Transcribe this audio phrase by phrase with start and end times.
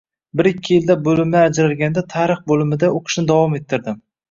[0.39, 4.05] Bir-ikki yilda bo`limlar ajralganda, tarix bo`limida o`qishni davom ettirdim